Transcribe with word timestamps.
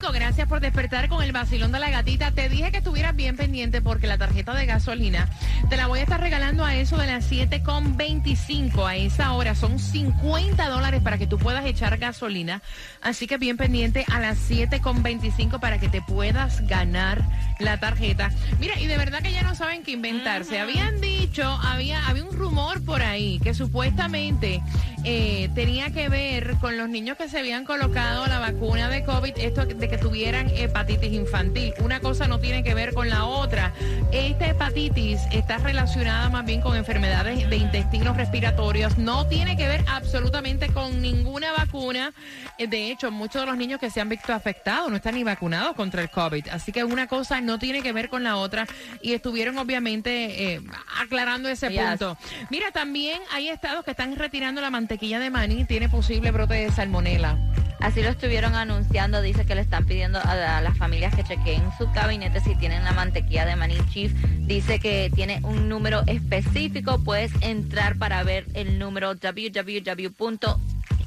Gracias 0.00 0.46
por 0.46 0.60
despertar 0.60 1.08
con 1.08 1.24
el 1.24 1.32
vacilón 1.32 1.72
de 1.72 1.80
la 1.80 1.90
gatita. 1.90 2.30
Te 2.30 2.48
dije 2.48 2.70
que 2.70 2.78
estuvieras 2.78 3.16
bien 3.16 3.36
pendiente 3.36 3.82
porque 3.82 4.06
la 4.06 4.16
tarjeta 4.16 4.54
de 4.54 4.64
gasolina 4.64 5.28
te 5.68 5.76
la 5.76 5.88
voy 5.88 5.98
a 5.98 6.02
estar 6.02 6.20
regalando 6.20 6.64
a 6.64 6.76
eso 6.76 6.96
de 6.96 7.08
las 7.08 7.30
7.25. 7.30 8.86
A 8.86 8.94
esa 8.94 9.32
hora 9.32 9.56
son 9.56 9.80
50 9.80 10.68
dólares 10.68 11.02
para 11.02 11.18
que 11.18 11.26
tú 11.26 11.36
puedas 11.36 11.66
echar 11.66 11.98
gasolina. 11.98 12.62
Así 13.02 13.26
que 13.26 13.38
bien 13.38 13.56
pendiente 13.56 14.04
a 14.10 14.20
las 14.20 14.48
7.25 14.48 15.58
para 15.58 15.78
que 15.78 15.88
te 15.88 16.00
puedas 16.00 16.64
ganar 16.68 17.24
la 17.58 17.80
tarjeta. 17.80 18.30
Mira, 18.60 18.78
y 18.78 18.86
de 18.86 18.96
verdad 18.96 19.20
que 19.20 19.32
ya 19.32 19.42
no 19.42 19.56
saben 19.56 19.82
qué 19.82 19.90
inventarse. 19.90 20.60
Habían 20.60 21.00
dicho, 21.00 21.42
había, 21.44 22.06
había 22.06 22.24
un 22.24 22.36
rumor 22.36 22.84
por 22.84 23.02
ahí 23.02 23.40
que 23.40 23.52
supuestamente 23.52 24.62
eh, 25.04 25.48
tenía 25.54 25.90
que 25.90 26.08
ver 26.08 26.54
con 26.60 26.78
los 26.78 26.88
niños 26.88 27.16
que 27.16 27.28
se 27.28 27.38
habían 27.38 27.64
colocado 27.64 28.26
la 28.26 28.38
vacuna 28.38 28.88
de 28.88 29.04
COVID, 29.04 29.32
esto 29.38 29.66
de 29.66 29.87
que 29.88 29.98
tuvieran 29.98 30.48
hepatitis 30.50 31.12
infantil. 31.12 31.74
Una 31.80 32.00
cosa 32.00 32.28
no 32.28 32.38
tiene 32.38 32.62
que 32.62 32.74
ver 32.74 32.94
con 32.94 33.08
la 33.08 33.24
otra. 33.24 33.72
Esta 34.12 34.48
hepatitis 34.48 35.20
está 35.32 35.58
relacionada 35.58 36.28
más 36.28 36.44
bien 36.44 36.60
con 36.60 36.76
enfermedades 36.76 37.48
de 37.48 37.56
intestinos 37.56 38.16
respiratorios. 38.16 38.98
No 38.98 39.26
tiene 39.26 39.56
que 39.56 39.68
ver 39.68 39.84
absolutamente 39.88 40.68
con 40.68 41.00
ninguna 41.00 41.52
vacuna. 41.52 42.12
De 42.58 42.90
hecho, 42.90 43.10
muchos 43.10 43.42
de 43.42 43.46
los 43.46 43.56
niños 43.56 43.80
que 43.80 43.90
se 43.90 44.00
han 44.00 44.08
visto 44.08 44.32
afectados 44.32 44.90
no 44.90 44.96
están 44.96 45.14
ni 45.14 45.24
vacunados 45.24 45.74
contra 45.74 46.02
el 46.02 46.10
COVID. 46.10 46.48
Así 46.48 46.72
que 46.72 46.84
una 46.84 47.06
cosa 47.06 47.40
no 47.40 47.58
tiene 47.58 47.82
que 47.82 47.92
ver 47.92 48.08
con 48.08 48.24
la 48.24 48.36
otra. 48.36 48.66
Y 49.02 49.12
estuvieron 49.12 49.58
obviamente 49.58 50.54
eh, 50.54 50.60
aclarando 51.00 51.48
ese 51.48 51.70
punto. 51.70 52.16
Mira, 52.50 52.70
también 52.72 53.20
hay 53.32 53.48
estados 53.48 53.84
que 53.84 53.92
están 53.92 54.16
retirando 54.16 54.60
la 54.60 54.70
mantequilla 54.70 55.18
de 55.18 55.30
maní. 55.30 55.64
Tiene 55.64 55.88
posible 55.88 56.30
brote 56.30 56.54
de 56.54 56.72
salmonela. 56.72 57.38
Así 57.80 58.02
lo 58.02 58.08
estuvieron 58.08 58.54
anunciando. 58.54 59.22
Dice 59.22 59.46
que 59.46 59.54
le 59.54 59.60
están 59.60 59.84
pidiendo 59.86 60.18
a, 60.22 60.60
las 60.60 60.76
familias 60.76 61.14
que 61.14 61.24
chequeen 61.24 61.62
su 61.78 61.90
gabinete 61.92 62.40
si 62.40 62.54
tienen 62.56 62.84
la 62.84 62.92
mantequilla 62.92 63.46
de 63.46 63.56
maní 63.56 63.76
chief. 63.90 64.12
Dice 64.40 64.80
que 64.80 65.10
tiene 65.14 65.40
un 65.42 65.68
número 65.68 66.02
específico. 66.06 67.02
Puedes 67.04 67.32
entrar 67.40 67.96
para 67.96 68.22
ver 68.22 68.46
el 68.54 68.78
número 68.78 69.14
www 69.14 70.58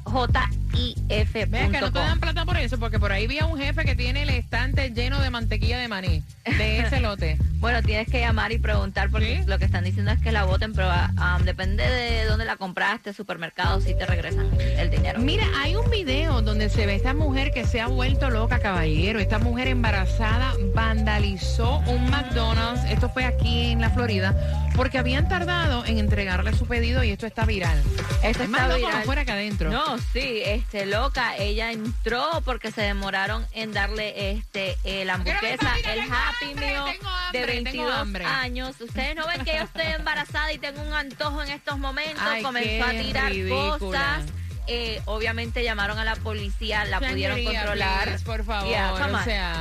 JIF. 0.04 1.48
Vean 1.48 1.72
que 1.72 1.80
no 1.80 1.92
te 1.92 1.98
dan 1.98 2.20
plata 2.20 2.44
por 2.44 2.56
eso, 2.56 2.78
porque 2.78 2.98
por 2.98 3.12
ahí 3.12 3.26
vi 3.26 3.38
a 3.38 3.46
un 3.46 3.58
jefe 3.58 3.84
que 3.84 3.94
tiene 3.94 4.22
el 4.22 4.30
estante 4.30 4.90
lleno 4.90 5.20
de 5.20 5.30
mantequilla 5.30 5.78
de 5.78 5.88
maní, 5.88 6.22
de 6.44 6.80
ese 6.80 7.00
lote. 7.00 7.38
bueno, 7.58 7.82
tienes 7.82 8.08
que 8.08 8.20
llamar 8.20 8.52
y 8.52 8.58
preguntar, 8.58 9.10
porque 9.10 9.44
lo 9.46 9.58
que 9.58 9.64
están 9.64 9.84
diciendo 9.84 10.10
es 10.10 10.20
que 10.20 10.32
la 10.32 10.44
voten, 10.44 10.72
pero 10.72 10.88
um, 10.90 11.44
depende 11.44 11.88
de 11.88 12.24
dónde 12.24 12.44
la 12.44 12.56
compraste, 12.56 13.12
supermercado, 13.12 13.80
si 13.80 13.94
te 13.94 14.06
regresan 14.06 14.48
el 14.58 14.90
dinero. 14.90 15.20
Mira, 15.20 15.46
hay 15.60 15.76
un 15.76 15.88
video 15.90 16.42
donde 16.42 16.68
se 16.68 16.86
ve 16.86 16.94
esta 16.94 17.14
mujer 17.14 17.52
que 17.52 17.64
se 17.66 17.80
ha 17.80 17.86
vuelto 17.86 18.30
loca, 18.30 18.58
caballero. 18.58 19.20
Esta 19.20 19.38
mujer 19.38 19.68
embarazada 19.68 20.54
vandalizó 20.74 21.78
un 21.86 22.10
McDonald's, 22.10 22.84
esto 22.90 23.08
fue 23.10 23.24
aquí 23.24 23.70
en 23.70 23.80
la 23.80 23.90
Florida, 23.90 24.34
porque 24.74 24.98
habían 24.98 25.28
tardado 25.28 25.84
en 25.84 25.98
entregarle 25.98 26.54
su 26.54 26.66
pedido 26.66 27.04
y 27.04 27.10
esto 27.10 27.26
está 27.26 27.44
viral. 27.44 27.78
Esto 28.22 28.44
está 28.44 28.74
viral. 28.74 29.04
fuera 29.04 29.24
que 29.24 29.32
adentro. 29.32 29.70
No, 29.70 29.91
sí, 30.12 30.42
este, 30.44 30.86
loca, 30.86 31.36
ella 31.36 31.72
entró 31.72 32.42
porque 32.44 32.70
se 32.70 32.82
demoraron 32.82 33.46
en 33.52 33.72
darle 33.72 34.32
este 34.32 34.76
eh, 34.84 35.04
la 35.04 35.14
hamburguesa, 35.14 35.74
el 35.84 36.00
Happy 36.00 36.54
Meal 36.54 36.84
de 37.32 37.46
22 37.46 38.20
años. 38.24 38.80
Ustedes 38.80 39.16
no 39.16 39.26
ven 39.26 39.44
que 39.44 39.56
yo 39.56 39.64
estoy 39.64 39.86
embarazada 39.86 40.52
y 40.52 40.58
tengo 40.58 40.82
un 40.82 40.92
antojo 40.92 41.42
en 41.42 41.50
estos 41.50 41.78
momentos. 41.78 42.22
Comenzó 42.42 42.84
a 42.84 42.90
tirar 42.90 43.32
cosas. 43.78 44.24
Eh, 44.68 45.02
obviamente 45.06 45.64
llamaron 45.64 45.98
a 45.98 46.04
la 46.04 46.14
policía, 46.14 46.84
la 46.84 47.00
pudieron 47.00 47.42
controlar. 47.44 48.20
por 48.24 48.44
favor, 48.44 48.70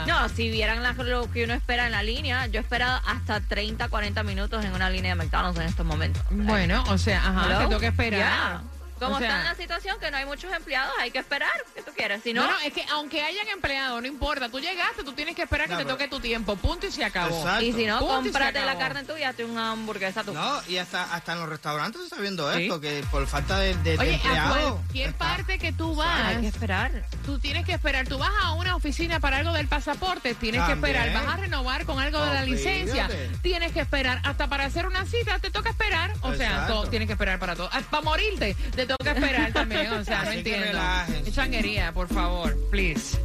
No, 0.06 0.30
si 0.30 0.52
vieran 0.52 0.84
lo 0.84 1.32
que 1.32 1.44
uno 1.44 1.54
espera 1.54 1.88
en 1.88 1.92
la 1.92 2.04
línea, 2.04 2.46
yo 2.48 2.60
he 2.60 2.62
esperado 2.62 3.02
hasta 3.08 3.40
30, 3.42 3.90
40 3.90 4.22
minutos 4.24 4.64
en 4.64 4.74
una 4.74 4.90
línea 4.90 5.16
de 5.16 5.16
McDonald's 5.16 5.60
en 5.60 5.68
estos 5.68 5.86
momentos. 5.86 6.22
Bueno, 6.30 6.84
o 6.90 6.98
sea, 6.98 7.18
ajá, 7.18 7.48
te 7.48 7.66
tengo 7.66 7.80
que 7.80 7.88
esperar. 7.88 8.62
Como 9.02 9.18
está 9.18 9.40
en 9.40 9.46
la 9.46 9.56
situación 9.56 10.00
que 10.00 10.12
no 10.12 10.18
hay 10.18 10.26
muchos 10.26 10.54
empleados, 10.54 10.94
hay 11.00 11.12
que 11.12 11.20
esperar. 11.20 11.50
¿Qué 11.74 11.82
tú 11.82 11.92
quieres? 11.96 12.22
Si 12.24 12.34
no, 12.34 12.46
no, 12.46 12.60
es 12.60 12.74
que 12.74 12.86
aunque 12.92 13.22
hayan 13.22 13.48
empleados, 13.48 14.02
no 14.02 14.08
importa. 14.08 14.50
Tú 14.50 14.60
llegaste, 14.60 15.04
tú 15.04 15.14
tienes 15.14 15.36
que 15.36 15.44
esperar 15.44 15.68
que 15.68 15.76
te 15.76 15.86
toque 15.86 16.08
tu 16.08 16.20
tiempo. 16.20 16.56
Punto 16.56 16.88
y 16.88 16.92
se 16.92 17.04
acabó. 17.04 17.44
Y 17.60 17.74
si 17.74 17.86
no, 17.86 18.00
cómprate 18.00 18.64
la 18.66 18.78
carne 18.78 19.04
tuya, 19.04 19.30
hazte 19.30 19.46
una 19.46 19.72
hamburguesa 19.72 20.24
tú. 20.24 20.34
No, 20.34 20.62
y 20.68 20.78
hasta, 20.78 21.14
hasta 21.14 21.34
en 21.34 21.40
los 21.40 21.50
restaurantes 21.50 22.02
se 22.02 22.08
está 22.08 22.18
viendo 22.22 22.52
esto, 22.52 22.80
que 22.80 23.04
por 23.12 23.26
falta 23.28 23.60
de, 23.60 23.76
de, 23.78 23.98
Oye, 23.98 24.14
empleados. 24.16 24.74
cualquier 24.80 25.14
parte 25.14 25.58
que 25.58 25.74
tú 25.74 25.96
vas, 25.96 26.26
hay 26.26 26.42
que 26.42 26.48
esperar. 26.48 27.06
Tú 27.26 27.40
tienes 27.40 27.66
que 27.66 27.74
esperar. 27.74 28.08
Tú 28.08 28.18
vas 28.18 28.32
a 28.42 28.54
una 28.54 28.76
oficina 28.76 29.20
para 29.20 29.38
algo 29.38 29.54
del 29.54 29.68
pasaporte, 29.68 30.36
tienes 30.36 30.64
que 30.64 30.74
esperar. 30.74 31.12
Vas 31.14 31.28
a 31.28 31.38
renovar 31.38 31.86
con 31.86 32.00
algo 32.00 32.24
de 32.24 32.34
la 32.34 32.44
licencia, 32.44 33.10
tienes 33.42 33.72
que 33.72 33.80
esperar. 33.80 34.22
Hasta 34.24 34.48
para 34.48 34.66
hacer 34.66 34.86
una 34.86 35.06
cita, 35.06 35.40
te 35.40 35.50
toca 35.50 35.70
esperar. 35.70 36.14
O 36.22 36.34
sea, 36.34 36.68
todo, 36.68 36.88
tienes 36.88 37.08
que 37.08 37.14
esperar 37.14 37.40
para 37.40 37.56
todo. 37.56 37.70
Para 37.90 38.04
morirte, 38.04 38.56
te 38.76 38.86
toca 38.98 39.12
esperar 39.12 39.54
también. 39.54 39.92
o 39.94 40.04
sea, 40.04 40.24
no 40.24 40.32
entiendo. 40.32 40.80
Changuería, 41.32 41.94
por 41.94 42.08
favor, 42.08 42.56
please. 42.70 43.18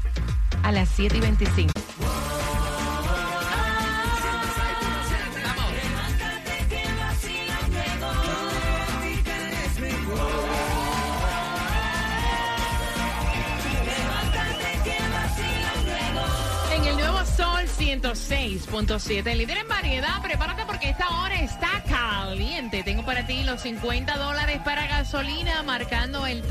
a 0.62 0.72
las 0.72 0.88
7 0.90 1.16
y 1.16 1.20
25. 1.20 1.72
En 16.74 16.84
el 16.84 16.96
nuevo 16.96 17.24
Sol 17.24 17.66
106.7, 17.66 19.36
líder 19.36 19.58
en 19.58 19.68
variedad, 19.68 20.22
prepárate 20.22 20.64
porque 20.66 20.90
esta 20.90 21.08
hora 21.20 21.40
está 21.40 21.82
caliente. 21.88 22.82
Tengo 22.82 23.04
para 23.04 23.26
ti 23.26 23.42
los 23.44 23.60
50 23.60 24.16
dólares 24.16 24.60
para 24.64 24.86
gasolina, 24.86 25.62
marcando 25.62 26.26
el 26.26 26.42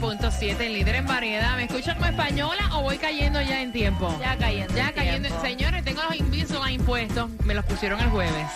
106.7, 0.00 0.60
el 0.60 0.72
líder 0.72 0.94
en 0.96 1.06
variedad. 1.06 1.56
¿Me 1.56 1.64
escuchan 1.64 1.94
como 1.96 2.06
española 2.06 2.70
o 2.72 2.82
voy 2.82 2.98
cayendo 2.98 3.40
ya 3.42 3.60
en 3.60 3.72
tiempo? 3.72 4.16
Ya 4.20 4.36
cayendo. 4.36 4.74
Ya 4.74 4.88
en 4.88 4.94
cayendo. 4.94 5.28
tiempo. 5.28 5.44
Señores, 5.46 5.84
tengo 5.84 6.02
los 6.02 6.16
Invisalign 6.16 6.82
puestos. 6.84 7.30
Me 7.44 7.54
los 7.54 7.64
pusieron 7.64 8.00
el 8.00 8.08
jueves. 8.08 8.46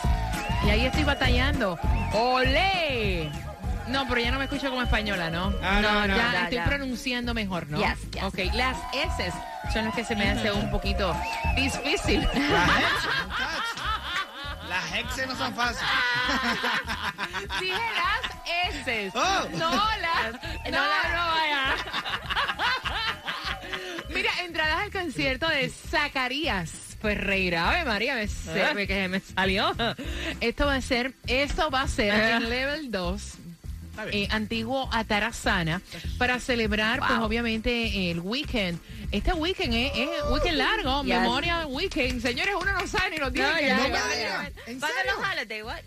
Y 0.67 0.71
ahí 0.71 0.87
estoy 0.87 1.05
batallando. 1.05 1.79
¡Olé! 2.13 3.31
No, 3.89 4.09
pero 4.09 4.21
ya 4.23 4.31
no 4.31 4.39
me 4.39 4.45
escucho 4.45 4.71
como 4.71 4.81
española, 4.83 5.29
¿no? 5.29 5.53
Ah, 5.63 5.81
no, 5.83 6.07
no. 6.07 6.17
ya, 6.17 6.33
Ya, 6.33 6.43
estoy 6.45 6.57
ya. 6.57 6.65
pronunciando 6.65 7.35
mejor, 7.35 7.69
¿no? 7.69 7.79
Yes, 7.79 8.11
yes. 8.13 8.23
Ok, 8.23 8.39
las 8.55 8.77
S 8.95 9.31
son 9.73 9.85
las 9.85 9.95
que 9.95 10.05
se 10.05 10.17
me 10.17 10.31
hace 10.31 10.51
un 10.51 10.71
poquito 10.71 11.15
difícil. 11.55 12.23
Las. 12.23 12.71
Las 14.69 15.27
no 15.29 15.37
son 15.37 15.55
fáciles. 15.55 15.83
Dije 17.61 17.75
las 17.75 18.34
S. 18.69 19.11
Oh. 19.15 19.49
No 19.53 19.71
las. 19.71 20.33
No, 20.71 20.79
no, 20.79 21.27
vaya. 21.27 21.77
Mira, 24.11 24.31
entradas 24.45 24.83
al 24.85 24.91
concierto 24.93 25.49
de 25.49 25.69
Zacarías 25.71 26.71
Ferreira. 27.01 27.71
Ave 27.71 27.85
María, 27.85 28.15
me, 28.15 28.29
se- 28.29 28.63
Ah. 28.63 28.75
me- 28.75 28.87
que 28.87 29.09
me 29.09 29.21
salió. 29.21 29.75
Esto 30.41 30.67
va 30.67 30.77
a 30.77 30.81
ser, 30.81 31.13
esto 31.27 31.71
va 31.71 31.83
a 31.83 31.89
ser 31.89 32.13
Ah. 32.13 32.37
en 32.37 32.49
level 32.49 32.91
2. 32.91 33.35
Eh, 34.13 34.29
antiguo 34.31 34.89
Atarazana 34.93 35.81
para 36.19 36.41
celebrar 36.41 36.99
pues 36.99 37.19
obviamente 37.21 38.11
el 38.11 38.21
weekend 38.21 38.79
este 39.13 39.33
weekend 39.33 39.73
es, 39.75 39.93
es 39.95 40.09
weekend 40.31 40.59
largo 40.59 41.03
Yes. 41.05 41.21
memoria 41.21 41.67
weekend 41.67 42.21
señores 42.21 42.55
uno 42.61 42.73
no 42.73 42.87
sabe 42.89 43.11
ni 43.11 43.17
los 43.19 43.33
días 43.33 43.53
No, 43.53 43.59
que 43.59 43.67
ya, 43.67 43.77
no 43.77 43.83
me 43.85 43.89
ya, 43.91 43.99
ya. 43.99 44.51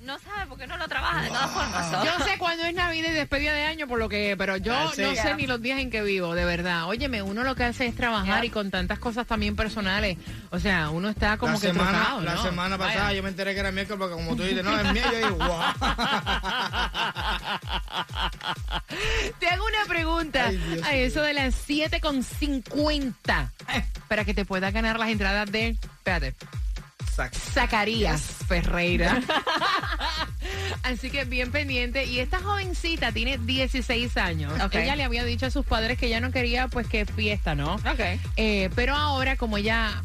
No 0.04 0.20
sabe 0.20 0.46
porque 0.48 0.68
no 0.68 0.78
lo 0.78 0.88
trabaja 0.88 1.22
de 1.24 1.28
todas 1.30 1.50
formas. 1.52 1.92
so. 1.92 2.06
Yo 2.06 2.26
sé 2.26 2.38
cuándo 2.38 2.64
es 2.64 2.74
Navidad 2.74 3.10
y 3.10 3.14
despedida 3.14 3.54
de 3.54 3.64
año 3.64 3.88
por 3.88 4.00
lo 4.00 4.08
que, 4.08 4.36
pero 4.38 4.56
yo 4.58 4.74
Ah, 4.74 4.92
sí. 4.96 5.02
no 5.02 5.14
sé 5.16 5.34
ni 5.36 5.48
los 5.48 5.62
días 5.62 5.80
en 5.80 5.90
que 5.90 6.02
vivo, 6.04 6.36
de 6.36 6.46
verdad. 6.46 6.86
Óyeme, 6.86 7.22
uno 7.22 7.44
lo 7.44 7.56
que 7.56 7.64
hace 7.66 7.88
es 7.88 7.96
trabajar 7.96 8.46
y 8.46 8.50
con 8.50 8.72
tantas 8.72 9.00
cosas 9.00 9.28
también 9.28 9.56
personales. 9.56 10.18
O 10.52 10.60
sea, 10.60 10.90
uno 10.90 11.10
está 11.10 11.38
como 11.38 11.54
la 11.54 11.60
que 11.60 11.68
semana, 11.68 11.92
trocado, 11.92 12.22
la 12.22 12.36
¿no? 12.36 12.44
semana 12.44 12.78
pasada 12.78 13.04
Vaya. 13.06 13.18
yo 13.18 13.24
me 13.24 13.30
enteré 13.30 13.54
que 13.54 13.60
era 13.60 13.72
miércoles 13.72 14.00
porque 14.00 14.16
como 14.16 14.36
tú 14.36 14.44
dices, 14.44 14.64
no, 14.64 14.80
es 14.80 14.94
mío, 14.94 15.04
yo 15.12 15.18
digo, 15.18 15.36
wow. 15.38 15.58
Te 19.40 19.48
hago 19.48 19.66
una 19.66 19.86
pregunta 19.88 20.52
a 20.84 20.96
eso 20.96 21.22
de 21.22 21.34
las 21.34 21.68
7.50 21.68 23.52
para 24.08 24.26
que 24.26 24.34
te 24.34 24.46
puedas 24.46 24.74
ganar 24.74 25.00
las 25.00 25.10
entradas 25.10 25.52
de... 25.52 25.70
Espérate. 25.70 26.36
Zacarías 27.54 28.22
Ferreira. 28.48 29.22
Así 30.84 31.10
que 31.10 31.26
bien 31.26 31.52
pendiente. 31.52 32.06
Y 32.06 32.20
esta 32.20 32.40
jovencita 32.40 33.12
tiene 33.12 33.38
16 33.40 34.18
años. 34.18 34.54
Ella 34.72 34.96
le 34.96 35.04
había 35.04 35.24
dicho 35.24 35.48
a 35.48 35.50
sus 35.50 35.66
padres 35.66 35.98
que 35.98 36.08
ella 36.08 36.22
no 36.22 36.32
quería 36.32 36.68
pues 36.68 36.88
que 36.88 37.06
fiesta, 37.06 37.56
¿no? 37.56 37.76
Ok. 37.76 38.20
Eh, 38.36 38.70
pero 38.76 38.96
ahora 38.96 39.36
como 39.36 39.58
ella 39.58 40.04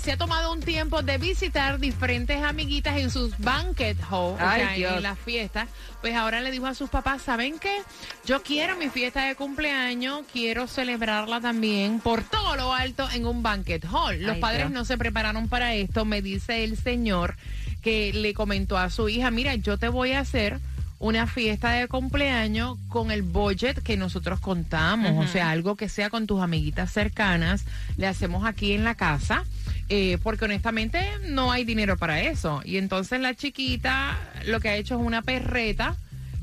se 0.00 0.12
ha 0.12 0.16
tomado 0.16 0.52
un 0.52 0.60
tiempo 0.60 1.02
de 1.02 1.18
visitar 1.18 1.78
diferentes 1.78 2.42
amiguitas 2.42 2.96
en 2.98 3.10
sus 3.10 3.36
banquet 3.38 3.98
hall, 4.10 4.34
o 4.34 4.38
sea, 4.38 4.76
en 4.76 5.02
las 5.02 5.18
fiestas, 5.18 5.68
pues 6.00 6.14
ahora 6.14 6.40
le 6.40 6.50
dijo 6.50 6.66
a 6.66 6.74
sus 6.74 6.88
papás, 6.90 7.22
¿saben 7.22 7.58
qué? 7.58 7.76
Yo 8.24 8.42
quiero 8.42 8.76
mi 8.76 8.88
fiesta 8.88 9.24
de 9.24 9.34
cumpleaños, 9.34 10.22
quiero 10.32 10.66
celebrarla 10.66 11.40
también 11.40 12.00
por 12.00 12.22
todo 12.22 12.56
lo 12.56 12.72
alto 12.72 13.08
en 13.10 13.26
un 13.26 13.42
banquet 13.42 13.84
hall. 13.90 14.22
Los 14.22 14.38
padres 14.38 14.70
no 14.70 14.84
se 14.84 14.96
prepararon 14.96 15.48
para 15.48 15.74
esto, 15.74 16.04
me 16.04 16.22
dice 16.22 16.64
el 16.64 16.76
señor 16.76 17.36
que 17.82 18.12
le 18.12 18.34
comentó 18.34 18.76
a 18.78 18.90
su 18.90 19.08
hija, 19.08 19.30
mira, 19.30 19.54
yo 19.54 19.78
te 19.78 19.88
voy 19.88 20.12
a 20.12 20.20
hacer 20.20 20.58
una 21.00 21.26
fiesta 21.26 21.70
de 21.70 21.86
cumpleaños 21.86 22.76
con 22.88 23.10
el 23.10 23.22
budget 23.22 23.82
que 23.82 23.96
nosotros 23.96 24.40
contamos, 24.40 25.24
o 25.24 25.30
sea, 25.30 25.50
algo 25.50 25.76
que 25.76 25.88
sea 25.88 26.10
con 26.10 26.26
tus 26.26 26.42
amiguitas 26.42 26.90
cercanas, 26.90 27.64
le 27.96 28.08
hacemos 28.08 28.44
aquí 28.44 28.72
en 28.72 28.82
la 28.84 28.96
casa 28.96 29.44
eh, 29.88 30.18
porque 30.22 30.44
honestamente 30.44 31.04
no 31.24 31.50
hay 31.50 31.64
dinero 31.64 31.96
para 31.96 32.20
eso. 32.20 32.60
Y 32.64 32.76
entonces 32.76 33.20
la 33.20 33.34
chiquita 33.34 34.18
lo 34.46 34.60
que 34.60 34.68
ha 34.68 34.76
hecho 34.76 34.94
es 34.96 35.00
una 35.00 35.22
perreta 35.22 35.96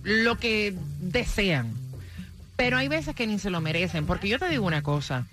lo 0.08 0.38
que 0.38 0.74
desean. 1.02 1.74
Pero 2.56 2.78
hay 2.78 2.88
veces 2.88 3.14
que 3.14 3.28
ni 3.28 3.40
se 3.40 3.50
lo 3.50 3.60
merecen, 3.60 4.06
porque 4.06 4.30
yo 4.30 4.40
te 4.40 4.48
digo 4.48 4.66
una 4.66 4.82
cosa, 4.82 5.28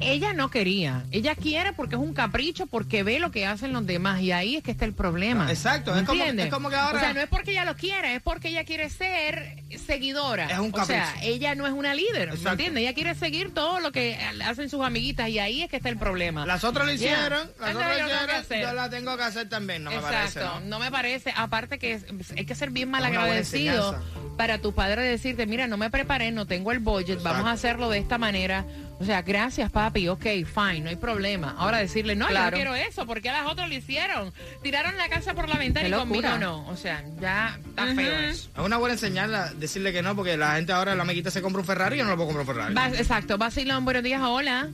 ella 0.00 0.32
no 0.32 0.50
quería. 0.50 1.04
Ella 1.10 1.34
quiere 1.34 1.72
porque 1.72 1.94
es 1.94 2.00
un 2.00 2.14
capricho, 2.14 2.66
porque 2.66 3.02
ve 3.02 3.18
lo 3.18 3.30
que 3.30 3.46
hacen 3.46 3.72
los 3.72 3.86
demás. 3.86 4.20
Y 4.20 4.32
ahí 4.32 4.56
es 4.56 4.62
que 4.62 4.70
está 4.70 4.84
el 4.84 4.92
problema. 4.92 5.50
Exacto. 5.50 5.94
Es 5.96 6.04
como, 6.04 6.24
es 6.24 6.50
como, 6.50 6.70
que 6.70 6.76
ahora... 6.76 6.98
O 6.98 7.00
sea, 7.00 7.12
no 7.12 7.20
es 7.20 7.28
porque 7.28 7.52
ella 7.52 7.64
lo 7.64 7.76
quiere, 7.76 8.16
es 8.16 8.22
porque 8.22 8.48
ella 8.48 8.64
quiere 8.64 8.90
ser 8.90 9.62
seguidora. 9.86 10.46
Es 10.46 10.58
un 10.58 10.72
capricho. 10.72 11.00
O 11.00 11.04
sea, 11.04 11.14
ella 11.22 11.54
no 11.54 11.66
es 11.66 11.72
una 11.72 11.94
líder. 11.94 12.38
¿Me 12.38 12.50
entiendes? 12.50 12.82
Ella 12.82 12.94
quiere 12.94 13.14
seguir 13.14 13.52
todo 13.54 13.80
lo 13.80 13.92
que 13.92 14.18
hacen 14.44 14.68
sus 14.68 14.82
amiguitas. 14.82 15.28
Y 15.28 15.38
ahí 15.38 15.62
es 15.62 15.70
que 15.70 15.76
está 15.76 15.88
el 15.88 15.98
problema. 15.98 16.46
Las 16.46 16.64
otras 16.64 16.86
lo 16.86 16.92
hicieron. 16.92 17.50
Las 17.60 17.74
otras 17.74 17.98
lo 17.98 18.40
hicieron. 18.40 18.70
Yo 18.70 18.72
la 18.72 18.90
tengo 18.90 19.16
que 19.16 19.22
hacer 19.22 19.48
también. 19.48 19.84
No 19.84 19.90
me 19.90 20.00
parece. 20.00 20.40
¿no? 20.40 20.60
¿no? 20.60 20.78
me 20.78 20.90
parece. 20.90 21.32
Aparte 21.36 21.78
que 21.78 22.00
hay 22.36 22.44
que 22.44 22.54
ser 22.54 22.70
bien 22.70 22.90
malagradecido 22.90 24.00
para 24.40 24.56
tu 24.56 24.72
padre 24.72 25.02
decirte, 25.02 25.44
mira, 25.44 25.66
no 25.66 25.76
me 25.76 25.90
preparé, 25.90 26.30
no 26.30 26.46
tengo 26.46 26.72
el 26.72 26.78
budget, 26.78 27.22
vamos 27.22 27.46
a 27.46 27.50
hacerlo 27.50 27.90
de 27.90 27.98
esta 27.98 28.16
manera. 28.16 28.64
O 28.98 29.04
sea, 29.04 29.20
gracias 29.20 29.70
papi, 29.70 30.08
ok, 30.08 30.22
fine, 30.22 30.80
no 30.80 30.88
hay 30.88 30.96
problema. 30.96 31.54
Ahora 31.58 31.76
decirle, 31.76 32.16
no, 32.16 32.26
yo 32.30 32.42
no 32.42 32.50
quiero 32.50 32.74
eso, 32.74 33.04
porque 33.04 33.28
a 33.28 33.34
las 33.34 33.52
otras 33.52 33.68
lo 33.68 33.74
hicieron. 33.74 34.32
Tiraron 34.62 34.96
la 34.96 35.10
casa 35.10 35.34
por 35.34 35.46
la 35.46 35.58
ventana 35.58 35.88
y 35.88 35.92
conmigo 35.92 36.38
no. 36.38 36.66
O 36.68 36.76
sea, 36.76 37.04
ya 37.20 37.58
está 37.68 37.94
feo 37.94 38.12
eso. 38.14 38.48
Es 38.56 38.64
una 38.64 38.78
buena 38.78 38.96
señal 38.96 39.58
decirle 39.60 39.92
que 39.92 40.00
no, 40.00 40.16
porque 40.16 40.38
la 40.38 40.54
gente 40.54 40.72
ahora, 40.72 40.94
la 40.94 41.02
amiguita 41.02 41.30
se 41.30 41.42
compra 41.42 41.60
un 41.60 41.66
Ferrari 41.66 41.96
y 41.96 41.98
yo 41.98 42.04
no 42.04 42.12
lo 42.12 42.16
puedo 42.16 42.32
comprar 42.32 42.56
un 42.56 42.74
Ferrari. 42.74 42.96
exacto, 42.96 43.36
Basilón, 43.36 43.84
buenos 43.84 44.02
días, 44.02 44.22
hola. 44.24 44.70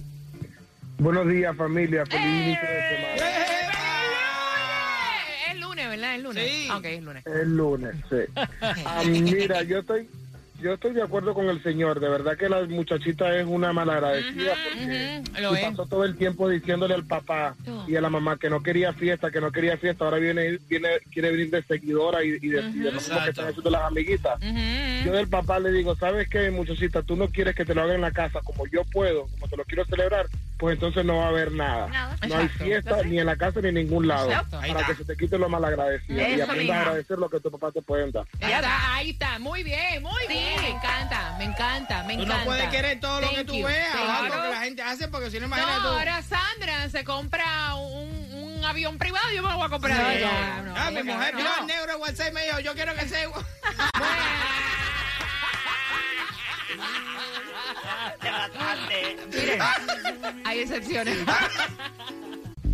Buenos 0.99 1.27
días 1.29 1.57
familia, 1.57 2.07
feliz 2.07 2.25
inicio 2.25 2.69
de 2.69 3.17
semana. 3.17 3.63
¡Eh! 3.63 3.66
Es 6.05 6.23
lunes, 6.23 6.45
¿verdad? 6.45 6.67
Es 6.67 6.67
lunes. 6.67 6.67
Sí. 6.67 6.71
Ok, 6.71 6.85
es 6.85 7.03
lunes. 7.03 7.27
Es 7.27 7.47
lunes, 7.47 7.95
sí. 8.11 8.17
Ah, 8.87 9.03
mira, 9.05 9.63
yo 9.63 9.79
estoy 9.79 10.09
yo 10.61 10.73
estoy 10.73 10.93
de 10.93 11.03
acuerdo 11.03 11.35
con 11.35 11.49
el 11.49 11.63
señor. 11.63 12.01
De 12.01 12.09
verdad 12.09 12.37
que 12.37 12.49
la 12.49 12.65
muchachita 12.65 13.37
es 13.37 13.47
una 13.47 13.73
malagradecida 13.73 14.55
porque 14.75 15.63
pasó 15.63 15.87
todo 15.87 16.05
el 16.05 16.17
tiempo 16.17 16.49
diciéndole 16.49 16.95
al 16.95 17.05
papá 17.05 17.55
y 17.87 17.97
a 17.97 18.01
la 18.01 18.09
mamá 18.09 18.39
que 18.39 18.49
no 18.49 18.63
quería 18.63 18.93
fiesta, 18.93 19.31
que 19.31 19.41
no 19.41 19.53
quería 19.53 19.77
fiesta. 19.77 20.05
Ahora 20.05 20.19
viene, 20.19 20.59
viene 20.69 20.89
quiere 21.13 21.31
venir 21.31 21.51
de 21.51 21.63
seguidora 21.63 22.25
y, 22.25 22.39
y 22.41 22.49
de, 22.49 22.63
que 22.73 22.99
están 22.99 23.49
haciendo 23.49 23.71
las 23.71 23.83
amiguitas. 23.83 24.41
Yo 25.05 25.13
del 25.13 25.29
papá 25.29 25.59
le 25.59 25.73
digo, 25.73 25.95
¿sabes 25.97 26.29
qué, 26.29 26.51
muchachita? 26.51 27.03
Tú 27.03 27.17
no 27.17 27.29
quieres 27.29 27.55
que 27.55 27.65
te 27.65 27.75
lo 27.75 27.83
hagan 27.83 27.97
en 27.97 28.03
la 28.03 28.13
casa 28.13 28.41
como 28.43 28.67
yo 28.67 28.83
puedo, 28.85 29.27
como 29.33 29.49
te 29.49 29.57
lo 29.57 29.65
quiero 29.65 29.85
celebrar, 29.85 30.27
pues 30.59 30.75
entonces 30.75 31.05
no 31.05 31.19
va 31.19 31.27
a 31.27 31.29
haber 31.29 31.53
nada. 31.53 32.17
No 32.27 32.37
hay 32.37 32.49
fiesta 32.49 33.03
ni 33.05 33.19
en 33.19 33.27
la 33.27 33.37
casa 33.37 33.61
ni 33.61 33.69
en 33.69 33.75
ningún 33.75 34.09
lado. 34.09 34.31
Para 34.51 34.87
que 34.87 34.95
se 34.95 35.05
te 35.05 35.17
quite 35.17 35.39
lo 35.39 35.49
malagradecido 35.49 36.29
y 36.29 36.41
aprendas 36.41 36.77
a 36.77 36.81
agradecer 36.81 37.19
lo 37.19 37.29
que 37.29 37.41
tu 37.41 37.51
papá 37.51 37.73
te 37.73 37.83
puede 37.83 38.11
dar. 38.11 38.27
ahí 38.41 39.11
está, 39.11 39.39
muy 39.39 39.63
bien, 39.63 40.03
muy 40.03 40.27
bien. 40.29 40.61
me 40.61 40.71
encanta, 40.71 41.35
me 41.39 41.45
encanta, 41.45 42.03
me 42.05 42.15
encanta. 42.15 42.33
Tú 42.33 42.39
no 42.39 42.45
puedes 42.45 42.69
querer 42.71 43.01
todo 43.01 43.21
lo 43.21 43.31
que 43.31 43.45
tú 43.45 43.63
veas, 43.63 43.95
lo 43.95 44.43
que 44.43 44.49
la 44.49 44.61
gente 44.61 44.83
hace, 44.83 45.09
porque 45.09 45.31
si 45.31 45.41
no 45.41 45.47
imaginas 45.47 45.83
no, 45.83 45.89
ahora 45.89 46.23
Sandra 46.23 46.89
se 46.89 47.05
compra 47.05 47.75
un, 47.75 48.09
un 48.33 48.65
avión 48.65 48.99
privado, 48.99 49.27
yo 49.35 49.43
me 49.43 49.49
lo 49.49 49.57
voy 49.57 49.67
a 49.67 49.69
comprar. 49.69 50.21
No, 50.21 50.57
no, 50.57 50.63
no, 50.63 50.75
ah, 50.77 50.91
mi 50.91 51.03
mujer 51.03 51.35
yo 51.37 51.47
el 51.61 51.67
negro 51.67 51.93
de 51.93 51.97
WhatsApp 51.97 52.33
me 52.33 52.45
dijo, 52.45 52.61
yo 52.61 52.75
quiero 52.75 52.95
que 52.95 53.09
sea 53.09 53.25
igual. 53.25 53.45
Mira, 59.33 59.75
hay 60.45 60.61
excepciones. 60.61 61.19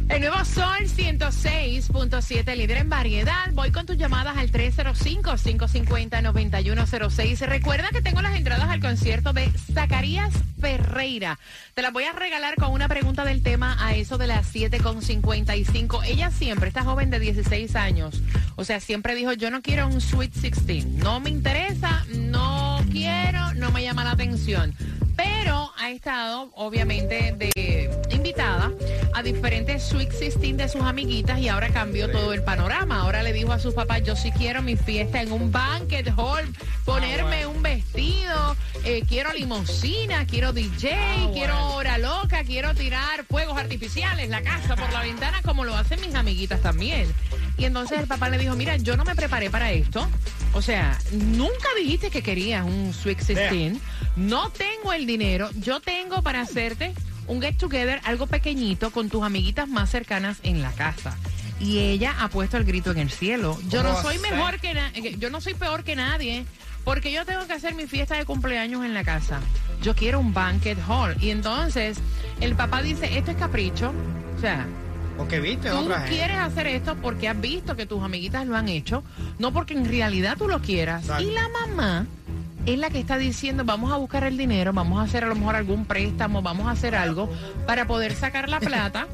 El 0.09 0.21
nuevo 0.21 0.45
Sol 0.45 0.81
106.7, 0.81 2.55
líder 2.55 2.77
en 2.77 2.91
variedad. 2.91 3.51
Voy 3.53 3.73
con 3.73 3.87
tus 3.87 3.97
llamadas 3.97 4.37
al 4.37 4.53
305-550-9106. 4.53 7.47
Recuerda 7.47 7.89
que 7.91 8.03
tengo 8.03 8.21
las 8.21 8.37
entradas 8.37 8.69
al 8.69 8.81
concierto 8.81 9.33
de 9.33 9.51
Zacarías 9.73 10.35
Ferreira. 10.61 11.39
Te 11.73 11.81
las 11.81 11.95
voy 11.95 12.05
a 12.05 12.13
regalar 12.13 12.57
con 12.57 12.73
una 12.73 12.89
pregunta 12.89 13.25
del 13.25 13.43
tema 13.43 13.79
a 13.81 13.95
eso 13.95 14.19
de 14.19 14.27
las 14.27 14.55
7.55. 14.55 16.03
Ella 16.05 16.31
siempre, 16.31 16.69
esta 16.69 16.85
joven 16.85 17.09
de 17.09 17.19
16 17.19 17.75
años, 17.75 18.21
o 18.57 18.65
sea, 18.65 18.81
siempre 18.81 19.15
dijo, 19.15 19.33
yo 19.33 19.51
no 19.51 19.63
quiero 19.63 19.87
un 19.87 20.03
Sweet 20.03 20.35
16. 20.35 20.85
No 20.87 21.21
me 21.21 21.31
interesa, 21.31 22.05
no 22.15 22.85
quiero, 22.91 23.55
no 23.55 23.71
me 23.71 23.83
llama 23.83 24.05
la 24.05 24.11
atención. 24.11 24.75
Pero 25.17 25.62
estado, 25.93 26.51
obviamente, 26.55 27.35
de 27.37 27.91
invitada 28.11 28.73
a 29.15 29.23
diferentes 29.23 29.83
Sweet 29.83 30.11
16 30.11 30.57
de 30.57 30.69
sus 30.69 30.83
amiguitas 30.83 31.39
y 31.39 31.49
ahora 31.49 31.69
cambió 31.69 32.11
todo 32.11 32.33
el 32.33 32.43
panorama. 32.43 33.01
Ahora 33.01 33.23
le 33.23 33.33
dijo 33.33 33.53
a 33.53 33.59
sus 33.59 33.75
papás, 33.75 34.03
yo 34.05 34.17
sí 34.17 34.33
quiero 34.33 34.63
mi 34.63 34.77
fiesta 34.77 35.21
en 35.21 35.33
un 35.33 35.53
banquet 35.53 36.09
hall, 36.17 36.45
ponerme 36.85 37.43
ah, 37.43 37.49
un 37.49 37.63
vestido, 37.63 38.57
eh, 38.85 39.03
quiero 39.09 39.33
limosina, 39.33 40.27
quiero 40.27 40.53
DJ, 40.53 40.93
ah, 40.95 41.31
quiero 41.33 41.75
hora 41.75 41.99
loca, 41.99 42.43
quiero 42.45 42.75
tirar 42.75 43.25
fuegos 43.25 43.59
artificiales, 43.59 44.29
la 44.29 44.43
casa 44.43 44.77
por 44.77 44.93
la 44.93 45.03
ventana, 45.03 45.43
como 45.43 45.65
lo 45.65 45.75
hacen 45.75 46.01
mis 46.01 46.15
amiguitas 46.15 46.61
también. 46.61 47.13
Y 47.59 47.67
entonces 47.67 48.01
el 48.01 48.07
papá 48.07 48.29
le 48.31 48.39
dijo, 48.39 48.55
mira, 48.57 48.77
yo 48.77 48.97
no 48.97 49.05
me 49.05 49.15
preparé 49.15 49.51
para 49.51 49.73
esto. 49.73 50.09
O 50.55 50.63
sea, 50.63 50.99
nunca 51.13 51.69
dijiste 51.79 52.11
que 52.11 52.23
querías 52.23 52.65
un 52.65 52.93
Sweet 52.93 53.19
16. 53.19 53.79
No 54.17 54.51
tengo 54.51 54.93
el 54.93 55.07
dinero. 55.07 55.51
Yo 55.57 55.81
tengo 55.81 56.23
para 56.23 56.43
hacerte 56.43 56.93
un 57.27 57.41
get 57.41 57.57
together, 57.57 58.01
algo 58.05 58.27
pequeñito, 58.27 58.91
con 58.91 59.09
tus 59.09 59.23
amiguitas 59.23 59.69
más 59.69 59.91
cercanas 59.91 60.39
en 60.43 60.61
la 60.63 60.73
casa. 60.73 61.17
Y 61.59 61.79
ella 61.79 62.17
ha 62.19 62.29
puesto 62.29 62.57
el 62.57 62.65
grito 62.65 62.91
en 62.91 62.99
el 62.99 63.11
cielo. 63.11 63.59
Yo 63.69 63.83
no 63.83 64.01
soy 64.03 64.19
mejor 64.19 64.59
que 64.61 65.17
yo 65.19 65.31
no 65.31 65.41
soy 65.41 65.55
peor 65.55 65.85
que 65.85 65.97
nadie, 65.97 66.45
porque 66.85 67.13
yo 67.13 67.25
tengo 67.25 67.47
que 67.47 67.53
hacer 67.53 67.75
mi 67.75 67.87
fiesta 67.87 68.17
de 68.17 68.25
cumpleaños 68.25 68.85
en 68.85 68.95
la 68.95 69.05
casa. 69.05 69.41
Yo 69.81 69.95
quiero 69.95 70.21
un 70.21 70.35
banquet 70.35 70.79
hall. 70.89 71.17
Y 71.21 71.31
entonces 71.31 71.99
el 72.41 72.55
papá 72.57 72.83
dice, 72.83 73.17
esto 73.17 73.31
es 73.31 73.37
capricho. 73.37 73.93
O 74.37 74.41
sea, 74.41 74.67
porque 75.17 75.41
viste 75.41 75.71
tú 75.71 75.89
quieres 76.09 76.39
hacer 76.39 76.67
esto 76.67 76.97
porque 76.97 77.29
has 77.29 77.41
visto 77.41 77.77
que 77.77 77.87
tus 77.87 78.03
amiguitas 78.03 78.45
lo 78.47 78.57
han 78.57 78.69
hecho, 78.69 79.05
no 79.39 79.53
porque 79.53 79.75
en 79.75 79.85
realidad 79.85 80.37
tú 80.39 80.49
lo 80.49 80.61
quieras. 80.61 81.05
Y 81.21 81.31
la 81.31 81.49
mamá 81.49 82.07
es 82.67 82.79
la 82.79 82.91
que 82.91 83.01
está 83.01 83.17
diciendo, 83.19 83.65
vamos 83.65 83.91
a 83.93 83.97
buscar 83.97 84.23
el 84.25 84.37
dinero, 84.37 84.73
vamos 84.73 85.01
a 85.01 85.03
hacer 85.03 85.25
a 85.25 85.27
lo 85.27 85.35
mejor 85.35 85.57
algún 85.57 85.85
préstamo, 85.85 86.43
vamos 86.43 86.69
a 86.69 86.71
hacer 86.73 86.95
algo 86.95 87.29
para 87.67 87.87
poder 87.87 88.15
sacar 88.15 88.49
la 88.49 88.61
plata 88.61 89.09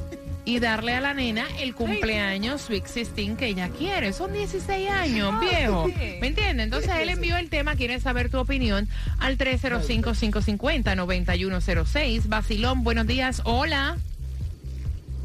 y 0.45 0.61
darle 0.61 0.95
a 0.95 1.01
la 1.01 1.15
nena 1.15 1.45
el 1.61 1.75
cumpleaños 1.75 2.61
Sweet 2.63 2.85
16 2.85 3.37
que 3.37 3.49
ella 3.49 3.69
quiere. 3.69 4.15
Son 4.15 4.33
16 4.33 4.91
años, 4.91 5.39
viejo. 5.41 5.87
¿Me 6.21 6.27
entiendes? 6.27 6.65
Entonces 6.65 6.91
él 6.99 7.11
envió 7.11 7.37
el 7.37 7.51
tema, 7.51 7.77
quiere 7.77 8.01
saber 8.01 8.31
tu 8.31 8.39
opinión 8.39 8.89
al 9.19 9.37
305-550-9106. 9.37 12.29
Basilón, 12.29 12.83
buenos 12.83 13.07
días. 13.07 13.43
Hola. 13.45 13.99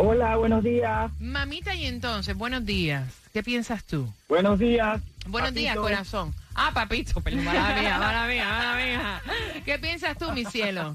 Hola, 0.05 0.35
buenos 0.35 0.61
días. 0.65 1.09
Mamita, 1.21 1.73
y 1.75 1.85
entonces, 1.85 2.35
buenos 2.35 2.65
días. 2.65 3.07
¿Qué 3.31 3.41
piensas 3.41 3.85
tú? 3.85 4.05
Buenos 4.27 4.59
días. 4.59 5.01
Buenos 5.27 5.53
días, 5.53 5.77
corazón. 5.77 6.33
Ah, 6.55 6.71
papito, 6.73 7.21
perdón, 7.21 7.45
mala 7.45 7.73
mía, 7.79 7.97
mala 7.97 8.27
mía, 8.27 8.45
mala 8.49 8.75
mía. 8.75 9.21
¿Qué 9.63 9.79
piensas 9.79 10.17
tú, 10.17 10.29
mi 10.33 10.43
cielo? 10.43 10.93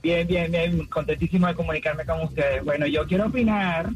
Bien, 0.00 0.28
bien, 0.28 0.52
bien, 0.52 0.86
contentísimo 0.86 1.48
de 1.48 1.56
comunicarme 1.56 2.04
con 2.04 2.20
ustedes. 2.20 2.64
Bueno, 2.64 2.86
yo 2.86 3.04
quiero 3.04 3.26
opinar 3.26 3.90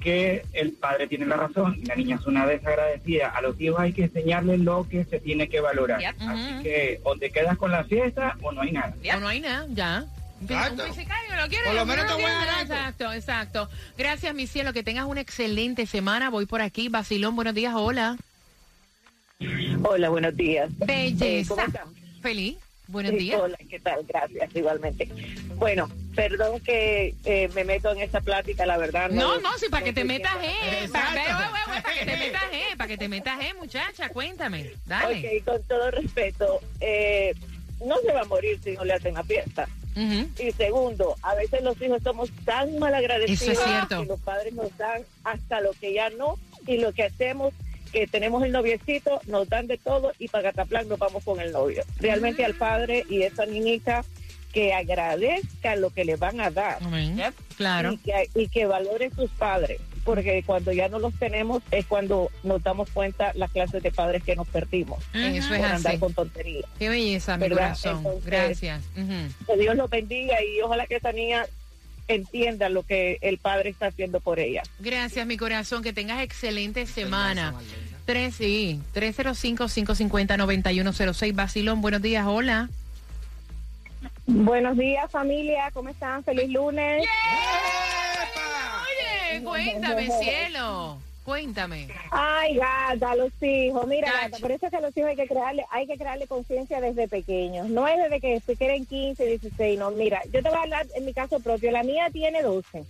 que 0.00 0.44
el 0.52 0.72
padre 0.72 1.06
tiene 1.06 1.24
la 1.24 1.36
razón 1.36 1.78
y 1.80 1.86
la 1.86 1.96
niña 1.96 2.16
es 2.16 2.26
una 2.26 2.46
desagradecida. 2.46 3.30
A 3.30 3.40
los 3.40 3.58
hijos 3.58 3.80
hay 3.80 3.94
que 3.94 4.04
enseñarles 4.04 4.60
lo 4.60 4.86
que 4.86 5.06
se 5.06 5.18
tiene 5.18 5.48
que 5.48 5.60
valorar. 5.60 6.04
Así 6.04 6.62
que 6.62 7.00
o 7.04 7.16
te 7.16 7.30
quedas 7.30 7.56
con 7.56 7.70
la 7.70 7.84
fiesta 7.84 8.36
o 8.42 8.52
no 8.52 8.60
hay 8.60 8.72
nada. 8.72 8.94
O 9.16 9.20
no 9.20 9.28
hay 9.28 9.40
nada, 9.40 9.66
ya. 9.70 10.04
Exacto. 10.42 10.84
Un 10.84 11.36
¿lo 11.36 11.48
quieres? 11.48 11.66
Por 11.66 11.74
lo 11.74 11.86
menos 11.86 12.06
te 12.06 12.12
voy 12.14 12.24
a 12.24 12.44
dar 12.44 12.62
Exacto, 12.62 13.12
exacto. 13.12 13.68
Gracias, 13.96 14.34
mi 14.34 14.46
cielo. 14.46 14.72
Que 14.72 14.82
tengas 14.82 15.06
una 15.06 15.20
excelente 15.20 15.86
semana. 15.86 16.30
Voy 16.30 16.46
por 16.46 16.62
aquí. 16.62 16.88
Basilón, 16.88 17.36
buenos 17.36 17.54
días. 17.54 17.74
Hola. 17.76 18.16
Hola, 19.84 20.08
buenos 20.08 20.36
días. 20.36 20.70
Belleza. 20.78 21.54
Feliz. 22.22 22.58
Buenos 22.88 23.12
días. 23.12 23.38
Hola, 23.38 23.58
¿qué 23.68 23.78
tal? 23.78 24.02
Gracias, 24.08 24.56
igualmente. 24.56 25.08
Bueno, 25.56 25.90
perdón 26.14 26.58
que 26.60 27.14
eh, 27.24 27.50
me 27.54 27.62
meto 27.62 27.92
en 27.92 28.00
esta 28.00 28.22
plática, 28.22 28.64
la 28.64 28.78
verdad. 28.78 29.10
No, 29.10 29.38
no, 29.40 29.58
sí, 29.58 29.66
para 29.68 29.84
que 29.84 29.92
te 29.92 30.04
metas, 30.04 30.34
eh. 30.42 30.88
Para, 30.90 31.12
que 31.12 32.06
te 32.06 32.16
metas, 32.16 32.42
eh. 32.50 32.76
Para 32.78 32.88
que 32.88 32.96
te 32.96 33.08
metas, 33.08 33.40
eh, 33.42 33.54
muchacha, 33.60 34.08
cuéntame. 34.08 34.70
Dale. 34.86 35.18
Ok, 35.18 35.44
con 35.44 35.62
todo 35.64 35.90
respeto, 35.90 36.60
eh, 36.80 37.34
no 37.84 37.98
se 37.98 38.10
va 38.10 38.22
a 38.22 38.24
morir 38.24 38.58
si 38.64 38.72
no 38.72 38.84
le 38.84 38.94
hacen 38.94 39.12
la 39.12 39.22
fiesta. 39.22 39.68
Y 39.96 40.52
segundo, 40.52 41.16
a 41.22 41.34
veces 41.34 41.62
los 41.62 41.80
hijos 41.82 42.02
somos 42.02 42.30
tan 42.44 42.78
mal 42.78 42.94
agradecidos 42.94 43.58
que 43.88 44.04
los 44.04 44.20
padres 44.20 44.54
nos 44.54 44.76
dan 44.76 45.02
hasta 45.24 45.60
lo 45.60 45.72
que 45.72 45.92
ya 45.92 46.10
no 46.10 46.38
y 46.66 46.78
lo 46.78 46.92
que 46.92 47.04
hacemos 47.04 47.52
que 47.92 48.06
tenemos 48.06 48.44
el 48.44 48.52
noviecito, 48.52 49.20
nos 49.26 49.48
dan 49.48 49.66
de 49.66 49.78
todo 49.78 50.12
y 50.18 50.28
para 50.28 50.50
Gataplan 50.50 50.88
nos 50.88 50.98
vamos 50.98 51.24
con 51.24 51.40
el 51.40 51.52
novio. 51.52 51.82
Realmente 51.98 52.44
al 52.44 52.54
padre 52.54 53.04
y 53.08 53.22
esa 53.22 53.46
niñita 53.46 54.04
que 54.52 54.72
agradezca 54.72 55.76
lo 55.76 55.90
que 55.90 56.04
le 56.04 56.16
van 56.16 56.40
a 56.40 56.50
dar. 56.50 56.78
Claro. 57.56 57.92
Y 57.92 57.96
que, 57.98 58.30
y 58.34 58.48
que 58.48 58.66
valore 58.66 59.10
sus 59.10 59.30
padres 59.30 59.80
porque 60.08 60.42
cuando 60.42 60.72
ya 60.72 60.88
no 60.88 60.98
los 60.98 61.12
tenemos 61.18 61.62
es 61.70 61.84
cuando 61.84 62.30
nos 62.42 62.62
damos 62.62 62.88
cuenta 62.88 63.30
las 63.34 63.50
clases 63.50 63.82
de 63.82 63.92
padres 63.92 64.24
que 64.24 64.34
nos 64.34 64.48
perdimos. 64.48 65.04
Eso 65.12 65.52
es 65.52 65.62
andar 65.62 65.98
con 65.98 66.14
tonterías. 66.14 66.64
Qué 66.78 66.88
belleza, 66.88 67.36
mi 67.36 67.50
corazón. 67.50 68.02
Gracias. 68.24 68.82
Que 68.94 69.56
Dios 69.58 69.76
los 69.76 69.90
bendiga 69.90 70.42
y 70.42 70.62
ojalá 70.62 70.86
que 70.86 70.96
esa 70.96 71.12
niña 71.12 71.44
entienda 72.08 72.70
lo 72.70 72.84
que 72.84 73.18
el 73.20 73.36
padre 73.36 73.68
está 73.68 73.88
haciendo 73.88 74.20
por 74.20 74.38
ella. 74.38 74.62
Gracias, 74.78 75.26
mi 75.26 75.36
corazón. 75.36 75.82
Que 75.82 75.92
tengas 75.92 76.22
excelente 76.22 76.86
semana. 76.86 77.54
Tres, 78.06 78.36
sí, 78.36 78.80
305-550-9106. 78.94 81.34
Basilón, 81.34 81.82
buenos 81.82 82.00
días, 82.00 82.24
hola. 82.26 82.70
Buenos 84.26 84.78
días, 84.78 85.10
familia. 85.10 85.70
¿Cómo 85.74 85.90
están? 85.90 86.24
Feliz 86.24 86.48
lunes. 86.48 87.02
Oye, 87.02 87.08
cuéntame, 89.42 90.08
cielo. 90.20 90.98
Cuéntame. 91.28 91.86
Ay, 92.10 92.56
gata, 92.56 93.14
los 93.14 93.30
hijos. 93.42 93.86
Mira, 93.86 94.10
gata, 94.10 94.38
por 94.38 94.50
eso 94.50 94.64
es 94.64 94.70
que 94.70 94.78
a 94.78 94.80
los 94.80 94.96
hijos 94.96 95.10
hay 95.10 95.16
que 95.16 95.28
crearle, 95.28 95.66
hay 95.70 95.86
que 95.86 95.98
crearle 95.98 96.26
conciencia 96.26 96.80
desde 96.80 97.06
pequeños. 97.06 97.68
No 97.68 97.86
es 97.86 97.98
desde 97.98 98.18
que 98.18 98.40
se 98.40 98.56
quieren 98.56 98.86
15, 98.86 99.26
16, 99.26 99.78
no. 99.78 99.90
Mira, 99.90 100.22
yo 100.32 100.42
te 100.42 100.48
voy 100.48 100.56
a 100.56 100.62
hablar 100.62 100.86
en 100.94 101.04
mi 101.04 101.12
caso 101.12 101.38
propio. 101.40 101.70
La 101.70 101.82
mía 101.82 102.08
tiene 102.10 102.42
12. 102.42 102.82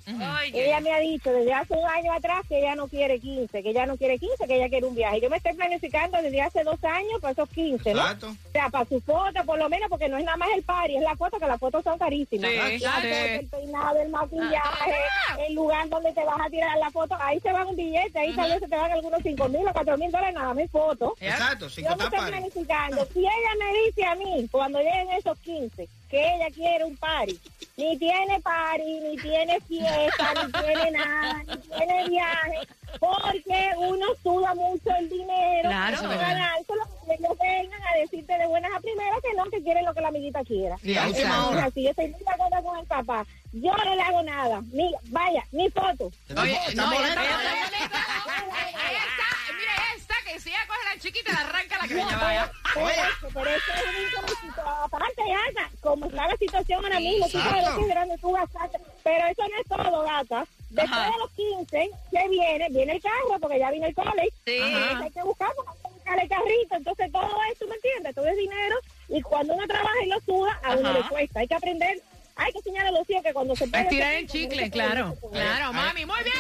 Ella 0.55 0.79
me 0.79 0.93
ha 0.93 1.01
dicho 1.01 1.33
desde 1.33 1.53
hace 1.53 1.75
un 1.75 1.85
año 1.85 2.13
atrás 2.13 2.47
que 2.49 2.61
ella 2.61 2.77
no 2.77 2.87
quiere 2.87 3.19
15, 3.19 3.61
que 3.61 3.71
ella 3.71 3.87
no 3.87 3.97
quiere 3.97 4.21
15, 4.21 4.47
que 4.47 4.55
ella 4.55 4.69
quiere 4.69 4.87
un 4.87 4.95
viaje. 4.95 5.21
Yo 5.21 5.31
me 5.31 5.39
estoy 5.39 5.55
planificando 5.55 6.23
desde 6.23 6.41
hace 6.41 6.63
dos 6.63 6.79
años 6.85 7.21
para 7.21 7.33
esos 7.33 7.49
15, 7.49 7.93
¿no? 7.93 8.03
O 8.03 8.53
sea, 8.53 8.69
para 8.69 8.85
su 8.85 9.01
foto, 9.01 9.45
por 9.47 9.59
lo 9.59 9.69
menos, 9.69 9.89
porque 9.89 10.09
no 10.09 10.17
es 10.17 10.25
nada 10.25 10.37
más 10.37 10.51
el 10.55 10.63
party, 10.63 10.95
es 10.95 11.03
la 11.03 11.17
foto, 11.17 11.41
que 11.41 11.47
las 11.47 11.59
fotos 11.59 11.83
son 11.83 11.99
carísimas. 11.99 12.49
Sí, 12.53 12.85
El 12.87 13.49
peinado, 13.49 14.01
el 14.01 14.11
maquillaje, 14.11 14.93
ah. 15.29 15.39
el 15.45 15.57
lugar 15.57 15.89
donde 15.89 16.13
te 16.13 16.23
vas 16.23 16.41
a 16.41 16.49
tirar 16.49 16.79
la 16.79 16.91
foto, 16.93 17.17
ahí 17.19 17.41
se 17.41 17.51
va 17.51 17.67
un 17.67 17.75
billete, 17.75 18.17
ahí 18.17 18.28
tal 18.35 18.51
vez 18.51 18.61
se 18.61 18.69
te 18.69 18.77
van 18.77 18.93
algunos 18.93 19.23
5 19.23 19.49
mil 19.49 19.69
o 19.69 19.73
4 19.73 19.97
mil 19.99 20.11
dólares 20.11 20.35
nada 20.35 20.55
más 20.55 20.71
fotos. 20.71 21.13
Exacto, 21.21 21.69
Yo 21.69 21.97
me 21.97 22.05
estoy 22.05 22.29
planificando. 22.29 23.07
Si 23.13 23.21
ella 23.21 23.55
me 23.59 23.87
dice 23.87 24.05
a 24.05 24.15
mí, 24.15 24.49
cuando 24.51 24.79
lleguen 24.79 25.11
esos 25.11 25.39
15, 25.41 25.89
que 26.09 26.35
ella 26.35 26.49
quiere 26.55 26.85
un 26.85 26.97
party, 26.97 27.39
ni 27.77 27.97
tiene 27.99 28.41
party, 28.41 29.01
ni 29.01 29.17
tiene 29.19 29.61
fiesta, 29.61 30.35
ni 30.45 30.53
tiene 30.53 30.91
nada, 30.91 31.43
ni 31.47 31.57
tiene 31.59 32.09
viaje, 32.09 32.59
porque 32.99 33.71
uno 33.77 34.07
suda 34.23 34.55
mucho 34.55 34.91
el 34.99 35.09
dinero 35.09 35.69
claro, 35.69 36.03
ganárselo, 36.03 36.83
que 37.07 37.15
ellos 37.15 37.39
vengan 37.39 37.83
a 37.83 37.88
decirte 38.01 38.39
de 38.39 38.47
buenas 38.47 38.71
a 38.75 38.81
primeras 38.81 39.21
que 39.21 39.35
no, 39.37 39.45
que 39.47 39.63
quieren 39.63 39.85
lo 39.85 39.95
que 39.95 40.01
la 40.01 40.09
amiguita 40.09 40.45
quiera. 40.45 40.77
Así, 40.77 41.83
yo 41.83 41.91
estoy 41.91 42.09
muy 42.09 42.21
de 42.21 42.31
acuerdo 42.31 42.63
con 42.63 42.79
el 42.79 42.87
papá. 42.87 43.27
Yo 43.53 43.73
no 43.73 43.95
le 43.95 44.03
hago 44.03 44.23
nada. 44.23 44.63
Ni, 44.73 44.91
vaya, 45.07 45.45
ni 45.53 45.71
foto. 45.71 46.11
Oye, 46.37 46.59
no. 46.75 46.91
Mira 46.91 47.09
esta, 49.97 50.15
que 50.27 50.41
si 50.41 50.48
ella 50.59 50.67
coge 50.67 50.95
la 50.95 51.01
chiquita, 51.01 51.33
la 51.33 51.41
arranca 51.41 51.79
la 51.79 51.89
creña, 51.89 52.19
vaya. 52.19 52.53
Por 52.75 52.91
eso, 52.91 53.29
por 53.33 53.49
eso 53.49 53.65
es 53.77 54.43
un 54.43 54.51
Aparte, 54.85 55.23
gata, 55.23 55.71
como 55.81 56.07
está 56.07 56.29
la 56.29 56.37
situación 56.37 56.85
ahora 56.85 56.99
mismo, 56.99 57.27
tú 57.29 57.39
sabes 57.39 57.65
lo 57.65 57.77
que 57.77 57.83
es 57.83 57.89
grande 57.89 58.19
tú 58.19 58.33
gastaste. 58.33 58.79
Pero 59.03 59.27
eso 59.27 59.43
no 59.43 59.61
es 59.61 59.69
todo, 59.69 60.03
gata. 60.03 60.47
Después 60.71 61.01
de 61.01 61.19
los 61.19 61.31
15, 61.33 61.91
¿qué 62.11 62.29
viene? 62.29 62.69
Viene 62.71 62.93
el 62.95 63.03
carro, 63.03 63.41
porque 63.41 63.59
ya 63.59 63.71
vino 63.71 63.87
el 63.87 63.95
college. 63.95 64.33
Sí. 64.45 64.59
Hay 64.61 65.11
que 65.11 65.23
buscar, 65.23 65.49
buscar 65.83 66.21
el 66.21 66.29
carrito. 66.29 66.77
Entonces, 66.77 67.13
todo 67.13 67.37
eso, 67.53 67.67
¿me 67.67 67.75
entiendes? 67.75 68.15
Todo 68.15 68.27
es 68.27 68.37
dinero. 68.37 68.77
Y 69.09 69.23
cuando 69.23 69.55
uno 69.55 69.67
trabaja 69.67 70.05
y 70.05 70.09
lo 70.09 70.21
suda, 70.21 70.61
a 70.63 70.75
uno 70.75 70.93
le 70.93 71.03
cuesta. 71.09 71.41
Hay 71.41 71.49
que 71.49 71.55
aprender 71.55 72.03
hay 72.41 72.53
que 72.53 72.59
enseñar 72.59 72.87
a 72.87 72.93
los 72.93 73.11
hijos 73.11 73.25
que 73.25 73.33
cuando 73.33 73.57
se 73.57 73.67
puede... 73.67 73.83
Estirar 73.83 74.15
el 74.15 74.29
chicle, 74.29 74.71
claro. 74.71 75.17
Claro, 75.33 75.73
mami, 75.73 76.07
muy 76.07 76.23
bien. 76.23 76.37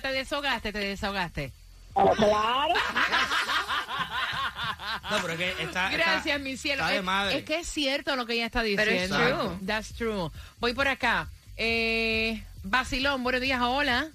Te 0.00 0.12
desahogaste, 0.12 0.72
te 0.72 0.78
desahogaste. 0.78 1.52
Claro. 1.94 2.74
No, 5.10 5.16
pero 5.22 5.36
que 5.36 5.54
está, 5.62 5.90
Gracias, 5.90 6.40
mi 6.40 6.56
cielo. 6.56 6.86
Es, 6.88 7.44
que 7.44 7.60
es 7.60 7.68
cierto 7.68 8.14
lo 8.16 8.26
que 8.26 8.34
ella 8.34 8.46
está 8.46 8.62
diciendo. 8.62 9.16
Pero 9.16 9.42
es 9.42 9.48
true. 9.48 9.66
That's 9.66 9.94
true. 9.94 10.30
Voy 10.60 10.74
por 10.74 10.88
acá. 10.88 11.28
Eh, 11.56 12.42
Basilón, 12.62 13.22
buenos 13.22 13.40
días, 13.40 13.60
hola. 13.60 14.08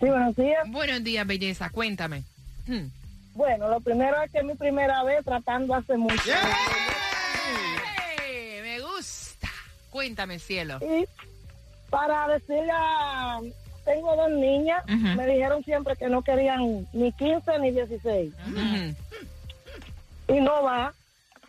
Sí, 0.00 0.06
buenos 0.06 0.36
días. 0.36 0.68
Buenos 0.68 1.04
días, 1.04 1.26
belleza. 1.26 1.70
Cuéntame. 1.70 2.24
Hmm. 2.66 2.86
Bueno, 3.34 3.68
lo 3.68 3.80
primero 3.80 4.20
es 4.22 4.30
que 4.32 4.38
es 4.38 4.44
mi 4.44 4.54
primera 4.54 5.02
vez 5.04 5.24
tratando 5.24 5.74
hace 5.74 5.96
mucho. 5.96 6.32
Me 8.62 8.80
gusta. 8.80 9.48
Cuéntame, 9.90 10.38
cielo. 10.38 10.80
Y 10.82 11.06
para 11.90 12.28
decirle 12.28 12.72
a... 12.72 13.40
Tengo 13.88 14.14
dos 14.16 14.30
niñas, 14.30 14.84
me 14.86 15.26
dijeron 15.26 15.64
siempre 15.64 15.96
que 15.96 16.10
no 16.10 16.20
querían 16.20 16.86
ni 16.92 17.10
15 17.10 17.58
ni 17.58 17.70
16. 17.70 18.34
Y 20.28 20.40
no 20.40 20.62
va. 20.62 20.92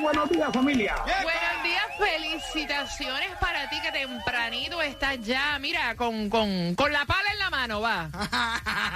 Buenos 0.02 0.30
días, 0.30 0.50
familia. 0.54 0.96
Buenos 1.24 1.64
días, 1.64 1.84
felicitaciones 1.98 3.30
para 3.40 3.70
ti 3.70 3.78
que 3.82 3.94
tempranito 3.94 4.82
estás 4.82 5.22
ya, 5.22 5.58
mira, 5.60 5.96
con, 5.96 6.30
con, 6.30 6.76
con 6.76 6.92
la 6.92 7.06
pala 7.06 7.32
en 7.32 7.40
la 7.40 7.50
mano, 7.50 7.80
va. 7.80 8.10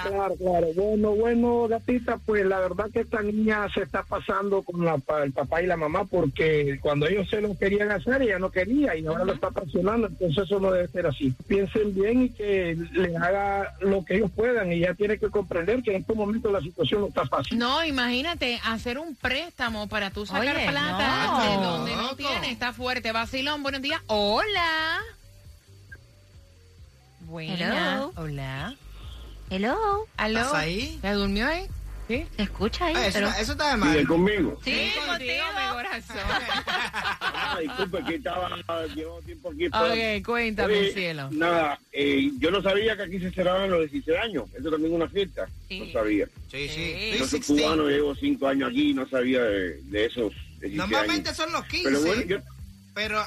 Claro, 0.03 0.35
claro. 0.35 0.67
Bueno, 0.75 1.11
bueno, 1.11 1.67
gatita, 1.69 2.17
pues 2.17 2.45
la 2.45 2.59
verdad 2.59 2.89
que 2.93 2.99
esta 3.13 3.21
niña 3.31 3.67
se 3.71 3.83
está 3.83 4.01
pasando 4.03 4.63
con 4.63 4.83
la, 4.83 4.97
pa- 4.97 5.23
el 5.23 5.31
papá 5.31 5.61
y 5.61 5.67
la 5.67 5.77
mamá 5.77 6.03
porque 6.05 6.79
cuando 6.81 7.07
ellos 7.07 7.29
se 7.29 7.41
lo 7.41 7.55
querían 7.55 7.91
hacer, 7.91 8.23
ella 8.23 8.39
no 8.39 8.49
quería 8.49 8.95
y 8.95 9.05
ahora 9.05 9.23
lo 9.23 9.33
está 9.33 9.51
presionando, 9.51 10.07
entonces 10.07 10.43
eso 10.45 10.59
no 10.59 10.71
debe 10.71 10.87
ser 10.87 11.05
así. 11.05 11.31
Piensen 11.47 11.93
bien 11.93 12.23
y 12.23 12.29
que 12.29 12.75
le 12.93 13.15
haga 13.17 13.73
lo 13.81 14.03
que 14.03 14.15
ellos 14.15 14.31
puedan 14.35 14.71
y 14.73 14.79
ya 14.79 14.95
tiene 14.95 15.19
que 15.19 15.29
comprender 15.29 15.83
que 15.83 15.91
en 15.95 16.01
estos 16.01 16.15
momentos 16.15 16.51
la 16.51 16.61
situación 16.61 17.01
no 17.01 17.07
está 17.09 17.25
fácil. 17.27 17.57
No, 17.59 17.85
imagínate, 17.85 18.59
hacer 18.65 18.97
un 18.97 19.15
préstamo 19.15 19.87
para 19.87 20.09
tú 20.09 20.25
sacar 20.25 20.55
Oye, 20.55 20.67
plata 20.67 21.27
no. 21.27 21.43
de 21.43 21.65
donde 21.67 21.95
no 21.95 22.01
Loco. 22.03 22.15
tiene, 22.15 22.49
está 22.51 22.73
fuerte. 22.73 23.11
Vacilón, 23.11 23.61
buenos 23.61 23.81
días. 23.83 24.01
Hola. 24.07 24.99
Buena. 27.21 27.53
Hello. 27.97 28.13
Hola. 28.15 28.75
Hello. 29.51 30.07
¿Aló? 30.17 30.39
¿Estás 30.39 30.53
ahí? 30.55 30.97
¿Se 31.01 31.11
durmió 31.11 31.47
ahí? 31.47 31.67
Sí. 32.07 32.25
¿Se 32.35 32.43
escucha 32.43 32.85
ahí? 32.87 32.93
Ah, 32.97 33.07
eso, 33.07 33.19
Pero- 33.19 33.29
eso 33.39 33.51
está 33.53 33.69
de 33.71 33.77
mal. 33.77 34.07
conmigo. 34.07 34.59
Sí, 34.63 34.91
contigo, 35.07 35.43
mi 35.55 35.73
corazón. 35.73 36.17
Ah, 37.35 37.57
disculpe 37.61 38.03
que 38.05 38.15
estaba, 38.15 38.49
llevo 38.95 39.21
tiempo 39.21 39.51
aquí. 39.51 39.67
ok, 39.67 40.25
cuéntame, 40.25 40.73
Oye, 40.79 40.93
cielo. 40.93 41.29
Nada, 41.31 41.79
eh, 41.91 42.31
yo 42.39 42.49
no 42.51 42.61
sabía 42.63 42.95
que 42.95 43.03
aquí 43.03 43.19
se 43.19 43.29
celebraban 43.31 43.69
los 43.69 43.81
16 43.91 44.17
años. 44.17 44.45
Eso 44.57 44.71
también 44.71 44.91
es 44.93 44.95
una 44.95 45.07
fiesta. 45.09 45.47
Sí. 45.67 45.79
No 45.81 45.91
sabía. 45.93 46.25
Sí, 46.51 46.67
Sí. 46.67 46.69
sí. 46.69 47.11
Yo 47.19 47.25
soy 47.27 47.39
316. 47.39 47.61
cubano, 47.61 47.89
llevo 47.89 48.15
5 48.15 48.47
años 48.47 48.69
aquí 48.69 48.89
y 48.89 48.93
no 48.93 49.07
sabía 49.07 49.41
de, 49.43 49.81
de 49.83 50.05
esos 50.05 50.33
16 50.61 50.75
Normalmente 50.75 51.29
años. 51.29 51.37
son 51.37 51.51
los 51.51 51.65
15. 51.65 51.83
Pero 51.89 52.01
Pero, 52.01 52.15
bueno, 52.15 52.21
yo, 52.27 52.37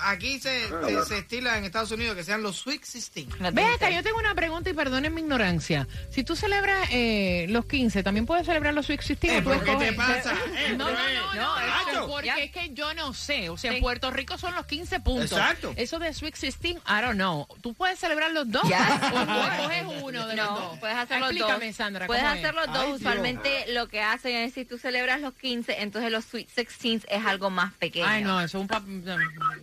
aquí 0.02 0.38
se, 0.38 0.64
Ah, 0.72 1.04
se- 1.06 1.18
estila 1.18 1.58
en 1.58 1.64
Estados 1.64 1.90
Unidos 1.90 2.14
que 2.16 2.24
sean 2.24 2.42
los 2.42 2.56
Sweet 2.56 2.80
16. 2.82 3.28
Ve 3.52 3.64
acá, 3.64 3.90
yo 3.90 4.02
tengo 4.02 4.18
una 4.18 4.34
pregunta 4.34 4.70
y 4.70 4.74
perdonen 4.74 5.12
mi 5.14 5.20
ignorancia. 5.22 5.88
Si 6.10 6.22
tú 6.24 6.36
celebras 6.36 6.88
eh, 6.92 7.46
los 7.48 7.66
15, 7.66 8.02
¿también 8.02 8.26
puedes 8.26 8.46
celebrar 8.46 8.74
los 8.74 8.86
Sweet 8.86 9.00
16? 9.00 9.32
Eh, 9.32 9.38
¿O 9.38 9.42
tú 9.42 9.48
¿pero 9.50 9.78
qué 9.78 9.86
te 9.86 9.92
pasa? 9.92 10.32
Eh, 10.56 10.74
No, 10.76 10.90
no, 10.90 10.96
pero, 10.96 10.98
no, 10.98 11.08
eh, 11.08 11.14
no, 11.14 11.34
no, 11.34 11.60
eso, 11.60 11.86
Nacho. 11.92 12.06
porque 12.08 12.26
Ya. 12.26 12.36
es 12.38 12.50
que 12.52 12.70
yo 12.74 12.94
no 12.94 13.12
sé. 13.14 13.48
O 13.50 13.56
sea, 13.56 13.72
en. 13.72 13.80
Puerto 13.80 14.10
Rico 14.10 14.38
son 14.38 14.54
los 14.54 14.66
15 14.66 15.00
puntos. 15.00 15.32
Exacto. 15.32 15.72
Eso 15.76 15.98
de 15.98 16.12
Sweet 16.14 16.34
16, 16.36 16.76
I 16.76 17.00
don't 17.02 17.14
know. 17.14 17.46
¿Tú 17.60 17.74
puedes 17.74 17.98
celebrar 17.98 18.30
los 18.32 18.50
dos? 18.50 18.62
Ya. 18.68 19.00
¿O 19.12 19.24
tú 19.24 19.32
escoges 19.52 20.02
uno 20.02 20.26
de 20.26 20.36
los 20.36 20.46
No, 20.50 20.58
dos? 20.60 20.78
puedes 20.78 20.96
hacer 20.96 21.20
los 21.20 21.30
Explícame, 21.30 21.66
dos. 21.66 21.76
Sandra. 21.76 22.06
Puedes 22.06 22.22
¿cómo 22.22 22.34
es? 22.34 22.40
hacer 22.40 22.54
los 22.54 22.66
dos. 22.66 22.76
Ay, 22.78 22.86
Dios. 22.86 23.00
Usualmente 23.00 23.64
lo 23.72 23.88
que 23.88 24.00
hacen 24.02 24.36
es 24.36 24.54
si 24.54 24.64
tú 24.64 24.78
celebras 24.78 25.20
los 25.20 25.34
15, 25.34 25.82
entonces 25.82 26.10
los 26.12 26.24
Sweet 26.24 26.48
16 26.54 27.06
es 27.08 27.24
algo 27.26 27.50
más 27.50 27.72
pequeño. 27.74 28.06
Ay, 28.06 28.22
no, 28.24 28.40
eso 28.40 28.58
es 28.58 28.62
un... 28.62 28.68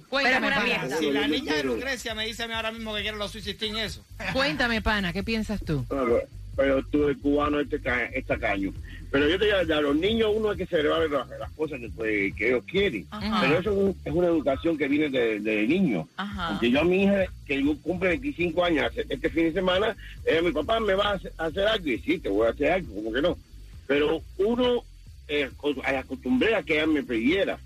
Cuéntame, 0.10 0.50
pana. 0.52 0.98
Si 0.98 1.12
la 1.12 1.28
niña 1.28 1.56
de 1.56 1.64
Lucrecia 1.64 2.16
me 2.16 2.26
dice 2.28 2.44
a 2.44 2.48
mí 2.48 2.54
ahora 2.54 2.72
mismo 2.72 2.94
que 2.96 3.02
quiere 3.02 3.18
los 3.18 3.34
16, 3.34 3.74
eso. 3.78 4.04
Cuéntame, 4.34 4.82
pana, 4.82 5.14
¿qué 5.14 5.24
piensas 5.24 5.60
tú? 5.66 5.86
pero, 5.90 6.22
pero 6.56 6.84
tú 6.84 7.08
el 7.08 7.18
cubano 7.18 7.60
este 7.60 7.80
ca- 7.82 8.06
es 8.06 8.26
tacaño. 8.26 8.72
Pero 9.12 9.30
yo 9.30 9.38
te 9.38 9.46
digo, 9.46 9.58
a 9.58 9.82
los 9.82 9.96
niños 9.96 10.32
uno 10.36 10.50
hay 10.52 10.58
que 10.58 10.66
celebrar 10.66 11.08
las, 11.08 11.30
las 11.40 11.52
cosas 11.52 11.80
que, 11.80 11.90
pues, 11.90 12.34
que 12.36 12.48
ellos 12.48 12.64
quieren. 12.66 13.06
Ajá. 13.12 13.42
Pero 13.42 13.60
eso 13.60 13.72
es, 13.72 13.78
un- 13.78 13.98
es 14.06 14.12
una 14.14 14.28
educación 14.28 14.76
que 14.78 14.88
viene 14.88 15.10
de, 15.10 15.40
de 15.40 15.68
niño. 15.68 16.08
Ajá. 16.18 16.50
Porque 16.54 16.72
yo 16.72 16.82
a 16.82 16.84
mi 16.84 17.04
hija, 17.04 17.26
que 17.46 17.64
cumple 17.84 18.10
25 18.10 18.66
años 18.66 18.92
este 19.10 19.30
fin 19.30 19.44
de 19.46 19.54
semana, 19.54 19.96
eh, 20.26 20.42
mi 20.42 20.52
papá 20.52 20.80
me 20.80 20.96
va 20.96 21.12
a 21.38 21.46
hacer, 21.46 21.68
algo. 21.68 21.88
Y 21.90 22.00
sí, 22.00 22.18
te 22.18 22.30
voy 22.30 22.48
a 22.48 22.52
hacer 22.52 22.72
algo, 22.72 22.94
como 22.96 23.14
que 23.14 23.22
no. 23.22 23.38
Pero 23.86 24.22
uno 24.38 24.84
eh, 25.28 25.50
co- 25.58 25.76
acostumbré 25.86 26.56
a 26.56 26.64
que 26.64 26.76
ella 26.78 26.88
me 26.88 27.04
pidiera. 27.04 27.60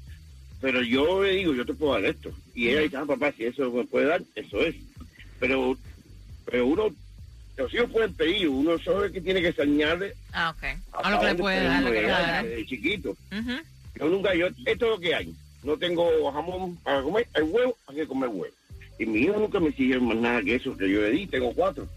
Pero 0.61 0.81
yo 0.81 1.23
le 1.23 1.31
digo, 1.33 1.53
yo 1.53 1.65
te 1.65 1.73
puedo 1.73 1.93
dar 1.93 2.05
esto. 2.05 2.31
Y 2.55 2.69
ella 2.69 2.81
dice, 2.81 2.97
ah, 2.97 3.05
papá, 3.05 3.31
si 3.31 3.45
eso 3.45 3.71
me 3.71 3.83
puede 3.85 4.07
dar, 4.07 4.21
eso 4.35 4.59
es. 4.61 4.75
Pero, 5.39 5.77
pero 6.45 6.65
uno, 6.65 6.89
los 7.57 7.73
hijos 7.73 7.91
pueden 7.91 8.13
pedir, 8.13 8.49
uno 8.49 8.77
sabe 8.79 9.11
que 9.11 9.21
tiene 9.21 9.41
que 9.41 9.47
enseñarle 9.49 10.13
Ah, 10.33 10.55
ok. 10.55 10.63
A 11.03 11.11
lo 11.11 11.19
que 11.19 11.25
le 11.27 11.35
puede 11.35 11.63
dar, 11.63 11.83
lo 11.83 11.89
que 11.89 11.95
le 11.95 12.01
llegar 12.01 12.21
puede 12.21 12.31
dar. 12.33 12.45
desde 12.45 12.65
chiquito. 12.65 13.17
Yo 13.99 14.09
nunca, 14.09 14.33
yo, 14.35 14.47
esto 14.47 14.85
es 14.85 14.91
lo 14.91 14.99
que 14.99 15.15
hay. 15.15 15.33
No 15.63 15.77
tengo 15.77 16.31
jamón 16.31 16.75
para 16.77 17.01
comer, 17.01 17.27
hay 17.33 17.43
huevo, 17.43 17.77
hay 17.87 17.95
que 17.97 18.07
comer 18.07 18.29
huevo. 18.29 18.53
Y 18.99 19.05
mi 19.05 19.19
hijo 19.19 19.37
nunca 19.37 19.59
me 19.59 19.71
siguió 19.71 20.01
más 20.01 20.17
nada 20.17 20.41
que 20.41 20.55
eso 20.55 20.75
que 20.77 20.89
yo 20.89 21.01
le 21.01 21.11
di, 21.11 21.27
tengo 21.27 21.53
cuatro. 21.53 21.87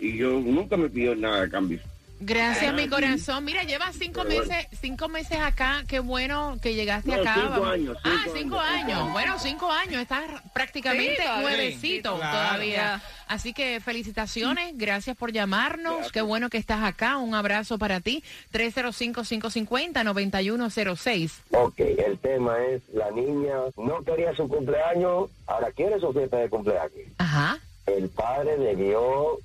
Y 0.00 0.16
yo 0.16 0.30
nunca 0.40 0.76
me 0.76 0.88
pidió 0.88 1.14
nada 1.14 1.44
a 1.44 1.48
cambio. 1.48 1.78
Gracias, 2.26 2.72
mi 2.74 2.88
corazón. 2.88 3.44
Mira, 3.44 3.62
llevas 3.64 3.94
cinco 3.96 4.22
Pero 4.26 4.44
meses, 4.46 4.66
cinco 4.80 5.08
meses 5.08 5.38
acá. 5.38 5.84
Qué 5.86 6.00
bueno 6.00 6.56
que 6.62 6.74
llegaste 6.74 7.14
No, 7.14 7.20
acá. 7.20 7.34
cinco 7.34 7.50
Vamos. 7.50 7.68
años, 7.68 7.96
ah, 8.04 8.16
cinco 8.24 8.36
cinco 8.38 8.58
años, 8.60 9.12
Bueno, 9.12 9.38
cinco 9.38 9.70
años. 9.70 10.00
Estás 10.02 10.24
prácticamente 10.52 11.22
Sí, 11.22 11.28
nuevecito 11.42 12.12
Sí, 12.14 12.18
claro. 12.20 12.38
todavía. 12.48 13.02
Así 13.28 13.52
que 13.52 13.80
felicitaciones. 13.80 14.72
Gracias 14.76 15.16
por 15.16 15.32
llamarnos. 15.32 16.10
Qué 16.12 16.22
bueno 16.22 16.50
que 16.50 16.58
estás 16.58 16.82
acá. 16.82 17.18
Un 17.18 17.34
abrazo 17.34 17.78
para 17.78 18.00
ti. 18.00 18.22
305-550-9106. 18.52 21.32
Ok, 21.52 21.78
el 21.80 22.18
tema 22.18 22.56
es, 22.66 22.82
la 22.92 23.10
niña 23.10 23.54
no 23.76 24.02
quería 24.04 24.34
su 24.34 24.48
cumpleaños, 24.48 25.30
ahora 25.46 25.70
quiere 25.72 25.98
su 26.00 26.12
fiesta 26.12 26.38
de 26.38 26.48
cumpleaños. 26.48 26.92
Ajá. 27.18 27.58
El 27.86 28.08
padre 28.08 28.56
debió 28.56 29.38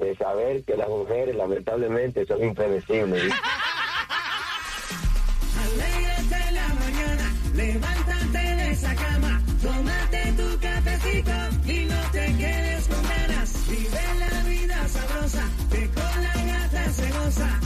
de 0.00 0.16
saber 0.16 0.64
que 0.64 0.76
las 0.76 0.88
mujeres 0.88 1.36
lamentablemente 1.36 2.26
son 2.26 2.42
impredecibles. 2.42 3.32
Alégrate 5.62 6.52
la 6.52 6.68
mañana, 6.68 7.32
levántate 7.54 8.38
de 8.38 8.70
esa 8.70 8.94
cama, 8.94 9.42
tómate 9.62 10.32
tu 10.36 10.58
cafecito 10.58 11.32
y 11.66 11.84
no 11.84 12.00
te 12.12 12.34
quedes 12.36 12.88
con 12.88 13.02
ganas. 13.02 13.68
Vive 13.68 14.00
la 14.18 14.42
vida 14.48 14.88
sabrosa, 14.88 15.44
que 15.70 15.90
con 15.90 16.22
la 16.22 16.34
gata 16.44 16.90
se 16.92 17.10
goza. 17.12 17.59